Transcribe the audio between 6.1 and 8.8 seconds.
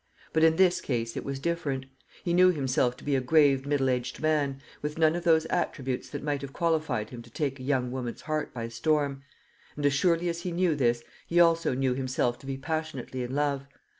might have qualified him to take a young woman's heart by